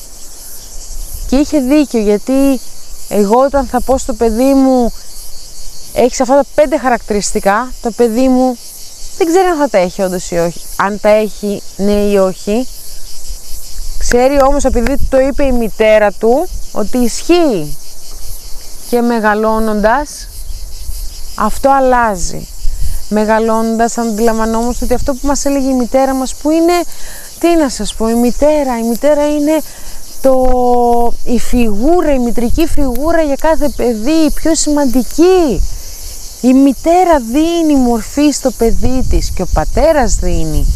και 1.29 1.37
είχε 1.37 1.59
δίκιο 1.59 2.01
γιατί 2.01 2.61
εγώ 3.09 3.41
όταν 3.45 3.67
θα 3.67 3.81
πω 3.81 3.99
στο 3.99 4.13
παιδί 4.13 4.55
μου 4.55 4.93
έχεις 5.93 6.21
αυτά 6.21 6.35
τα 6.35 6.45
πέντε 6.55 6.79
χαρακτηριστικά 6.79 7.73
το 7.83 7.91
παιδί 7.91 8.29
μου 8.29 8.57
δεν 9.19 9.27
ξέρει 9.27 9.47
αν 9.47 9.59
θα 9.59 9.69
τα 9.69 9.79
έχει 9.79 10.03
όντως 10.03 10.31
ή 10.31 10.37
όχι 10.37 10.61
αν 10.77 11.01
τα 11.01 11.09
έχει 11.09 11.63
ναι 11.77 11.93
ή 11.93 12.17
όχι 12.17 12.67
ξέρει 14.15 14.43
όμως 14.43 14.65
επειδή 14.65 14.97
το 15.09 15.21
είπε 15.21 15.45
η 15.45 15.53
μητέρα 15.53 16.13
του 16.13 16.49
ότι 16.73 16.99
ισχύει 16.99 17.77
και 18.91 19.01
μεγαλώνοντας 19.01 20.29
αυτό 21.35 21.71
αλλάζει 21.71 22.47
μεγαλώνοντας 23.13 23.99
αντιλαμβανόμαστε 23.99 24.85
ότι 24.85 24.95
αυτό 24.95 25.13
που 25.13 25.27
μας 25.27 25.45
έλεγε 25.45 25.69
η 25.69 25.75
μητέρα 25.75 26.15
μας 26.15 26.35
που 26.35 26.51
είναι, 26.51 26.73
τι 27.39 27.57
να 27.57 27.69
σας 27.69 27.95
πω, 27.95 28.09
η 28.09 28.15
μητέρα, 28.15 28.79
η 28.79 28.83
μητέρα 28.83 29.27
είναι 29.27 29.61
το, 30.23 31.13
η 31.25 31.39
φιγούρα, 31.39 32.13
η 32.13 32.19
μητρική 32.19 32.67
φιγούρα 32.67 33.23
για 33.23 33.37
κάθε 33.41 33.69
παιδί, 33.77 34.25
η 34.27 34.31
πιο 34.35 34.55
σημαντική. 34.55 35.63
Η 36.41 36.53
μητέρα 36.53 37.19
δίνει 37.33 37.81
μορφή 37.81 38.31
στο 38.31 38.51
παιδί 38.51 39.07
της 39.11 39.31
και 39.31 39.43
ο 39.43 39.47
πατέρας 39.53 40.15
δίνει. 40.15 40.67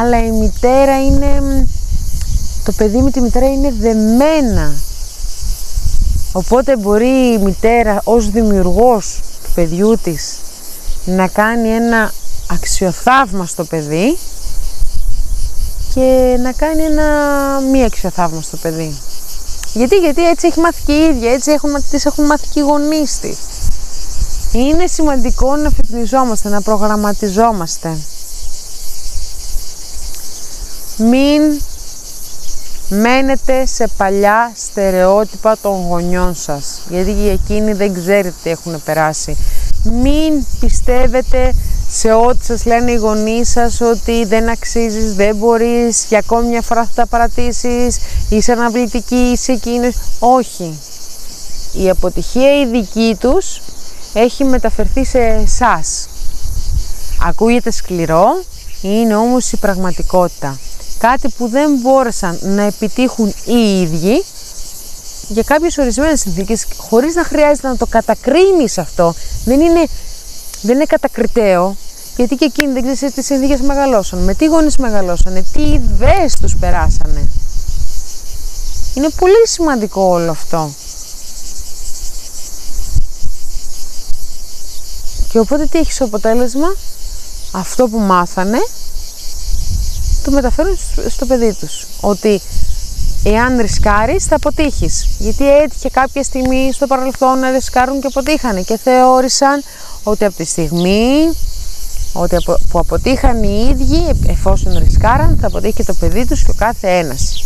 Αλλά 0.00 0.24
η 0.24 0.30
μητέρα 0.30 1.04
είναι, 1.04 1.66
το 2.68 2.74
παιδί 2.76 2.98
με 2.98 3.10
τη 3.10 3.20
μητέρα 3.20 3.46
είναι 3.46 3.72
δεμένα. 3.78 4.72
Οπότε 6.32 6.76
μπορεί 6.76 7.32
η 7.32 7.38
μητέρα 7.38 8.00
ως 8.04 8.30
δημιουργός 8.30 9.20
του 9.44 9.50
παιδιού 9.54 9.98
της 10.02 10.38
να 11.04 11.28
κάνει 11.28 11.68
ένα 11.68 12.12
αξιοθαύμαστο 12.50 13.64
παιδί 13.64 14.18
και 15.94 16.38
να 16.42 16.52
κάνει 16.52 16.82
ένα 16.82 17.04
μη 17.72 17.84
αξιοθαύμαστο 17.84 18.56
παιδί. 18.56 18.98
Γιατί, 19.72 19.96
γιατί 19.96 20.28
έτσι 20.28 20.46
έχει 20.46 20.60
μάθει 20.60 20.82
και 20.86 20.92
η 20.92 21.04
ίδια, 21.04 21.32
έτσι 21.32 21.50
έχουν, 21.50 21.84
τις 21.90 22.04
έχουν 22.04 22.24
μάθει 22.24 22.46
και 22.46 22.60
οι 22.60 22.62
γονείς 22.62 23.18
της. 23.18 23.38
Είναι 24.52 24.86
σημαντικό 24.86 25.56
να 25.56 25.70
φυπνιζόμαστε, 25.70 26.48
να 26.48 26.60
προγραμματιζόμαστε. 26.60 27.96
Μην 30.96 31.60
μένετε 32.88 33.66
σε 33.66 33.88
παλιά 33.96 34.52
στερεότυπα 34.56 35.56
των 35.62 35.86
γονιών 35.86 36.34
σας, 36.34 36.80
γιατί 36.88 37.28
εκείνοι 37.28 37.72
δεν 37.72 37.94
ξέρετε 37.94 38.34
τι 38.42 38.50
έχουν 38.50 38.82
περάσει. 38.84 39.36
Μην 39.84 40.46
πιστεύετε 40.60 41.54
σε 41.90 42.12
ό,τι 42.12 42.44
σας 42.44 42.64
λένε 42.64 42.90
οι 42.90 42.94
γονείς 42.94 43.50
σας 43.50 43.80
ότι 43.80 44.24
δεν 44.24 44.48
αξίζεις, 44.48 45.14
δεν 45.14 45.36
μπορείς, 45.36 46.04
για 46.08 46.18
ακόμη 46.18 46.48
μια 46.48 46.62
φορά 46.62 46.84
θα 46.84 46.90
τα 46.94 47.06
παρατήσεις, 47.06 47.98
είσαι 48.28 48.52
αναβλητική, 48.52 49.30
είσαι 49.32 49.52
εκείνος. 49.52 49.96
Όχι. 50.18 50.78
Η 51.72 51.90
αποτυχία 51.90 52.60
η 52.60 52.66
δική 52.66 53.16
τους 53.20 53.60
έχει 54.12 54.44
μεταφερθεί 54.44 55.04
σε 55.04 55.18
εσάς. 55.18 56.08
Ακούγεται 57.26 57.70
σκληρό, 57.70 58.42
είναι 58.82 59.16
όμως 59.16 59.52
η 59.52 59.56
πραγματικότητα. 59.56 60.58
Κάτι 60.98 61.28
που 61.28 61.48
δεν 61.48 61.78
μπόρεσαν 61.80 62.38
να 62.42 62.62
επιτύχουν 62.62 63.34
οι 63.44 63.80
ίδιοι 63.80 64.24
για 65.28 65.42
κάποιες 65.42 65.78
ορισμένες 65.78 66.20
συνθήκες 66.20 66.66
χωρίς 66.76 67.14
να 67.14 67.24
χρειάζεται 67.24 67.68
να 67.68 67.76
το 67.76 67.86
κατακρίνεις 67.86 68.78
αυτό. 68.78 69.14
Δεν 69.44 69.60
είναι, 69.60 69.86
δεν 70.62 70.74
είναι 70.74 70.84
κατακριτέο 70.84 71.76
γιατί 72.16 72.36
και 72.36 72.44
εκείνοι 72.44 72.72
δεν 72.72 72.94
ξέρεις 72.94 73.14
τι 73.14 73.22
συνθήκες 73.22 73.60
μεγαλώσαν 73.60 74.18
με 74.18 74.34
τι 74.34 74.44
γονείς 74.44 74.76
μεγαλώσανε, 74.76 75.44
τι 75.52 75.62
ιδέες 75.62 76.34
τους 76.40 76.56
περάσανε. 76.56 77.28
Είναι 78.94 79.08
πολύ 79.18 79.48
σημαντικό 79.48 80.02
όλο 80.02 80.30
αυτό. 80.30 80.70
Και 85.28 85.38
οπότε 85.38 85.66
τι 85.66 85.78
έχεις 85.78 86.00
αποτέλεσμα; 86.00 86.76
Αυτό 87.52 87.88
που 87.88 87.98
μάθανε 87.98 88.58
το 90.28 90.34
μεταφέρουν 90.34 90.78
στο 91.08 91.26
παιδί 91.26 91.54
τους 91.54 91.86
ότι 92.00 92.40
εάν 93.24 93.60
ρισκάρεις 93.60 94.24
θα 94.24 94.36
αποτύχεις. 94.36 95.06
Γιατί 95.18 95.50
έτυχε 95.50 95.88
κάποια 95.88 96.22
στιγμή 96.22 96.70
στο 96.72 96.86
παρελθόν 96.86 97.38
να 97.38 97.50
ρισκάρουν 97.50 98.00
και 98.00 98.06
αποτύχανε 98.06 98.62
και 98.62 98.78
θεώρησαν 98.84 99.62
ότι 100.02 100.24
από 100.24 100.36
τη 100.36 100.44
στιγμή 100.44 101.32
ότι 102.12 102.36
που 102.68 102.78
αποτύχαν 102.78 103.42
οι 103.42 103.68
ίδιοι 103.70 104.20
εφόσον 104.26 104.78
ρισκάραν 104.78 105.38
θα 105.40 105.46
αποτύχει 105.46 105.72
και 105.72 105.84
το 105.84 105.94
παιδί 105.94 106.26
τους 106.26 106.42
και 106.42 106.50
ο 106.50 106.54
κάθε 106.56 106.98
ένας. 106.98 107.44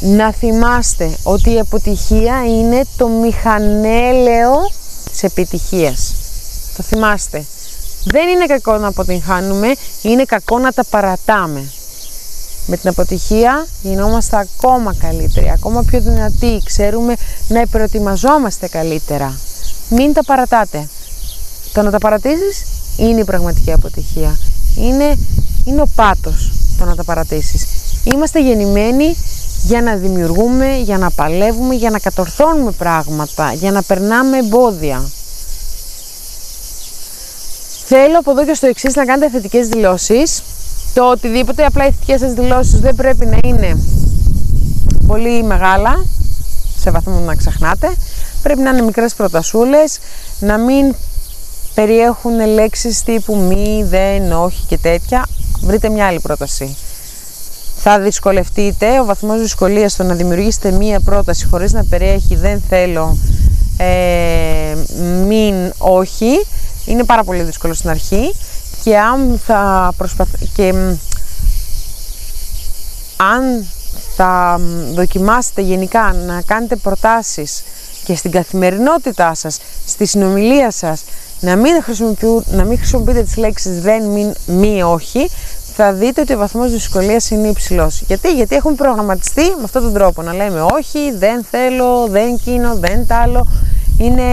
Να 0.00 0.32
θυμάστε 0.32 1.16
ότι 1.22 1.52
η 1.52 1.58
αποτυχία 1.58 2.44
είναι 2.46 2.84
το 2.96 3.08
μηχανέλαιο 3.08 4.70
της 5.10 5.22
επιτυχίας. 5.22 6.14
Το 6.76 6.82
θυμάστε. 6.82 7.44
Δεν 8.04 8.28
είναι 8.28 8.46
κακό 8.46 8.76
να 8.76 8.88
αποτυγχάνουμε, 8.88 9.74
είναι 10.02 10.24
κακό 10.24 10.58
να 10.58 10.72
τα 10.72 10.84
παρατάμε. 10.84 11.70
Με 12.66 12.76
την 12.76 12.88
αποτυχία 12.88 13.66
γινόμαστε 13.82 14.36
ακόμα 14.36 14.94
καλύτεροι, 14.94 15.50
ακόμα 15.50 15.82
πιο 15.82 16.00
δυνατοί, 16.00 16.62
ξέρουμε 16.64 17.14
να 17.48 17.66
προετοιμαζόμαστε 17.66 18.68
καλύτερα. 18.68 19.38
Μην 19.88 20.12
τα 20.12 20.24
παρατάτε. 20.24 20.88
Το 21.72 21.82
να 21.82 21.90
τα 21.90 21.98
παρατήσεις 21.98 22.64
είναι 22.96 23.20
η 23.20 23.24
πραγματική 23.24 23.72
αποτυχία. 23.72 24.38
Είναι, 24.76 25.18
είναι 25.64 25.80
ο 25.80 25.88
πάτος 25.94 26.52
το 26.78 26.84
να 26.84 26.94
τα 26.94 27.04
παρατήσεις. 27.04 27.66
Είμαστε 28.04 28.40
γεννημένοι 28.40 29.16
για 29.62 29.82
να 29.82 29.94
δημιουργούμε, 29.94 30.76
για 30.76 30.98
να 30.98 31.10
παλεύουμε, 31.10 31.74
για 31.74 31.90
να 31.90 31.98
κατορθώνουμε 31.98 32.70
πράγματα, 32.70 33.52
για 33.52 33.70
να 33.70 33.82
περνάμε 33.82 34.38
εμπόδια. 34.38 35.10
Θέλω 37.90 38.18
από 38.18 38.30
εδώ 38.30 38.44
και 38.44 38.54
στο 38.54 38.66
εξής 38.66 38.94
να 38.94 39.04
κάνετε 39.04 39.30
θετικές 39.30 39.68
δηλώσεις 39.68 40.42
το 40.94 41.10
οτιδήποτε, 41.10 41.64
απλά 41.64 41.86
οι 41.86 41.90
θετικές 41.90 42.20
σας 42.20 42.32
δηλώσεις 42.32 42.80
δεν 42.80 42.94
πρέπει 42.94 43.26
να 43.26 43.38
είναι 43.44 43.78
πολύ 45.06 45.42
μεγάλα, 45.42 46.04
σε 46.78 46.90
βαθμό 46.90 47.18
να 47.18 47.34
ξεχνάτε. 47.34 47.96
Πρέπει 48.42 48.60
να 48.60 48.70
είναι 48.70 48.82
μικρές 48.82 49.14
προτασούλες, 49.14 49.98
να 50.40 50.58
μην 50.58 50.94
περιέχουν 51.74 52.46
λέξεις 52.46 53.02
τύπου 53.02 53.36
μη, 53.36 53.84
δεν, 53.88 54.32
όχι 54.32 54.64
και 54.68 54.78
τέτοια. 54.78 55.26
Βρείτε 55.60 55.88
μια 55.88 56.06
άλλη 56.06 56.20
πρόταση. 56.20 56.76
Θα 57.76 58.00
δυσκολευτείτε, 58.00 59.00
ο 59.00 59.04
βαθμός 59.04 59.40
δυσκολίας 59.40 59.92
στο 59.92 60.02
να 60.02 60.14
δημιουργήσετε 60.14 60.70
μία 60.70 61.00
πρόταση 61.00 61.46
χωρίς 61.46 61.72
να 61.72 61.84
περιέχει 61.84 62.36
δεν 62.36 62.62
θέλω, 62.68 63.18
ε, 63.76 64.76
μην, 65.26 65.54
όχι, 65.78 66.46
είναι 66.88 67.04
πάρα 67.04 67.24
πολύ 67.24 67.42
δύσκολο 67.42 67.74
στην 67.74 67.90
αρχή 67.90 68.34
και 68.84 68.98
αν 68.98 69.40
θα 69.44 69.92
προσπαθ... 69.96 70.28
και 70.54 70.74
αν 73.16 73.66
θα 74.16 74.60
δοκιμάσετε 74.94 75.60
γενικά 75.60 76.14
να 76.26 76.42
κάνετε 76.46 76.76
προτάσεις 76.76 77.62
και 78.04 78.16
στην 78.16 78.30
καθημερινότητά 78.30 79.34
σας, 79.34 79.58
στη 79.86 80.06
συνομιλία 80.06 80.70
σας, 80.70 81.04
να 81.40 81.56
μην, 81.56 81.72
να 82.46 82.64
μην 82.64 82.78
χρησιμοποιείτε 82.78 83.22
τις 83.22 83.36
λέξεις 83.36 83.80
δεν, 83.80 84.04
μην, 84.04 84.34
μη, 84.46 84.82
όχι, 84.82 85.30
θα 85.74 85.92
δείτε 85.92 86.20
ότι 86.20 86.32
ο 86.34 86.38
βαθμός 86.38 86.70
δυσκολίας 86.70 87.30
είναι 87.30 87.48
υψηλός. 87.48 88.02
Γιατί, 88.06 88.34
Γιατί 88.34 88.54
έχουμε 88.54 88.74
προγραμματιστεί 88.74 89.42
με 89.42 89.64
αυτόν 89.64 89.82
τον 89.82 89.92
τρόπο, 89.92 90.22
να 90.22 90.34
λέμε 90.34 90.60
όχι, 90.60 91.12
δεν 91.18 91.44
θέλω, 91.50 92.06
δεν 92.06 92.34
εκείνο, 92.34 92.76
δεν 92.76 93.06
τ' 93.06 93.12
άλλο. 93.12 93.46
Είναι 93.98 94.24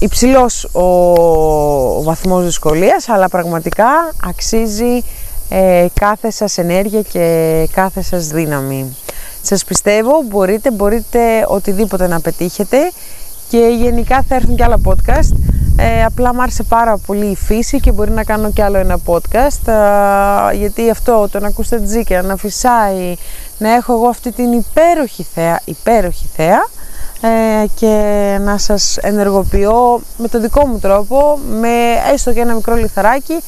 υψηλός 0.00 0.64
ο, 0.72 0.82
ο 0.82 2.02
βαθμός 2.02 2.44
δυσκολίας, 2.44 3.08
αλλά 3.08 3.28
πραγματικά 3.28 3.86
αξίζει 4.24 5.02
ε, 5.48 5.86
κάθε 5.94 6.30
σας 6.30 6.58
ενέργεια 6.58 7.02
και 7.02 7.68
κάθε 7.72 8.02
σας 8.02 8.26
δύναμη. 8.26 8.96
Σας 9.42 9.64
πιστεύω, 9.64 10.22
μπορείτε, 10.28 10.70
μπορείτε 10.70 11.44
οτιδήποτε 11.48 12.06
να 12.06 12.20
πετύχετε 12.20 12.92
και 13.48 13.58
γενικά 13.58 14.24
θα 14.28 14.34
έρθουν 14.34 14.56
και 14.56 14.64
άλλα 14.64 14.80
podcast. 14.84 15.36
Ε, 15.76 16.04
απλά 16.04 16.34
μου 16.34 16.42
άρεσε 16.42 16.62
πάρα 16.62 16.98
πολύ 17.06 17.26
η 17.26 17.36
φύση 17.36 17.80
και 17.80 17.92
μπορεί 17.92 18.10
να 18.10 18.24
κάνω 18.24 18.50
κι 18.50 18.62
άλλο 18.62 18.78
ένα 18.78 18.98
podcast 19.06 19.68
ε, 20.52 20.56
γιατί 20.56 20.90
αυτό 20.90 21.28
το 21.30 21.40
να 21.40 21.46
ακούσετε 21.46 21.84
τζίκια, 21.84 22.22
να 22.22 22.36
φυσάει, 22.36 23.14
να 23.58 23.74
έχω 23.74 23.92
εγώ 23.92 24.06
αυτή 24.06 24.32
την 24.32 24.52
υπέροχη 24.52 25.26
θέα, 25.34 25.60
υπέροχη 25.64 26.26
θέα 26.36 26.68
ε, 27.20 27.64
και 27.74 28.38
να 28.40 28.58
σας 28.58 28.96
ενεργοποιώ 28.96 30.00
με 30.16 30.28
το 30.28 30.40
δικό 30.40 30.66
μου 30.66 30.78
τρόπο 30.78 31.38
με 31.60 31.68
έστω 32.12 32.32
και 32.32 32.40
ένα 32.40 32.54
μικρό 32.54 32.74
λιθαράκι 32.74 33.40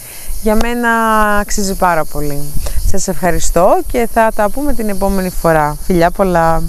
για 0.43 0.57
μένα 0.63 0.91
αξίζει 1.39 1.75
πάρα 1.75 2.05
πολύ. 2.05 2.43
Σας 2.87 3.09
ευχαριστώ 3.09 3.79
και 3.87 4.09
θα 4.13 4.31
τα 4.35 4.51
πούμε 4.51 4.73
την 4.73 4.89
επόμενη 4.89 5.31
φορά. 5.31 5.77
Φιλιά 5.85 6.11
πολλά! 6.11 6.63